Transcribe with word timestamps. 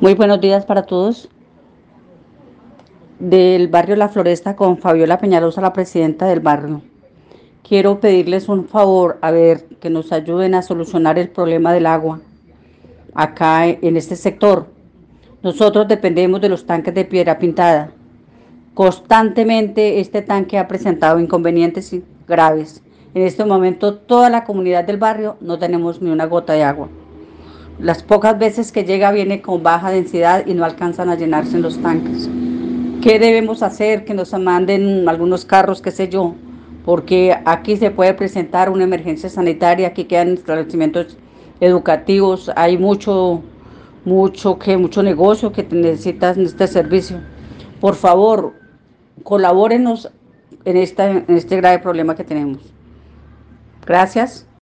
Muy 0.00 0.14
buenos 0.14 0.40
días 0.40 0.64
para 0.64 0.84
todos. 0.84 1.28
Del 3.18 3.66
barrio 3.66 3.96
La 3.96 4.08
Floresta 4.08 4.54
con 4.54 4.78
Fabiola 4.78 5.18
Peñalosa, 5.18 5.60
la 5.60 5.72
presidenta 5.72 6.26
del 6.26 6.38
barrio. 6.38 6.82
Quiero 7.68 7.98
pedirles 7.98 8.48
un 8.48 8.68
favor, 8.68 9.18
a 9.22 9.32
ver, 9.32 9.64
que 9.80 9.90
nos 9.90 10.12
ayuden 10.12 10.54
a 10.54 10.62
solucionar 10.62 11.18
el 11.18 11.30
problema 11.30 11.72
del 11.72 11.86
agua 11.86 12.20
acá 13.12 13.66
en 13.66 13.96
este 13.96 14.14
sector. 14.14 14.68
Nosotros 15.42 15.88
dependemos 15.88 16.40
de 16.40 16.48
los 16.48 16.64
tanques 16.64 16.94
de 16.94 17.04
piedra 17.04 17.40
pintada. 17.40 17.90
Constantemente 18.74 19.98
este 19.98 20.22
tanque 20.22 20.58
ha 20.58 20.68
presentado 20.68 21.18
inconvenientes 21.18 21.92
graves. 22.28 22.84
En 23.14 23.22
este 23.22 23.44
momento 23.44 23.96
toda 23.96 24.30
la 24.30 24.44
comunidad 24.44 24.84
del 24.84 24.98
barrio 24.98 25.36
no 25.40 25.58
tenemos 25.58 26.00
ni 26.00 26.10
una 26.10 26.26
gota 26.26 26.52
de 26.52 26.62
agua. 26.62 26.88
Las 27.78 28.02
pocas 28.02 28.36
veces 28.36 28.72
que 28.72 28.84
llega 28.84 29.12
viene 29.12 29.40
con 29.40 29.62
baja 29.62 29.90
densidad 29.90 30.44
y 30.46 30.54
no 30.54 30.64
alcanzan 30.64 31.10
a 31.10 31.14
llenarse 31.14 31.54
en 31.54 31.62
los 31.62 31.80
tanques. 31.80 32.28
¿Qué 33.00 33.20
debemos 33.20 33.62
hacer? 33.62 34.04
Que 34.04 34.14
nos 34.14 34.32
manden 34.32 35.08
algunos 35.08 35.44
carros, 35.44 35.80
qué 35.80 35.92
sé 35.92 36.08
yo, 36.08 36.34
porque 36.84 37.38
aquí 37.44 37.76
se 37.76 37.92
puede 37.92 38.14
presentar 38.14 38.68
una 38.68 38.82
emergencia 38.82 39.30
sanitaria, 39.30 39.88
aquí 39.88 40.06
quedan 40.06 40.34
establecimientos 40.34 41.16
educativos, 41.60 42.50
hay 42.56 42.76
mucho, 42.78 43.42
mucho, 44.04 44.58
que, 44.58 44.76
mucho 44.76 45.04
negocio 45.04 45.52
que 45.52 45.62
necesita 45.70 46.30
este 46.32 46.66
servicio. 46.66 47.20
Por 47.80 47.94
favor, 47.94 48.54
colabórenos 49.22 50.10
en, 50.64 50.76
esta, 50.76 51.08
en 51.08 51.24
este 51.28 51.56
grave 51.56 51.78
problema 51.78 52.16
que 52.16 52.24
tenemos. 52.24 52.58
Gracias. 53.86 54.47